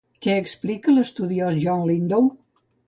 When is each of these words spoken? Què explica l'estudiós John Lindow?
Què 0.27 0.37
explica 0.43 0.95
l'estudiós 0.95 1.61
John 1.67 1.87
Lindow? 1.93 2.31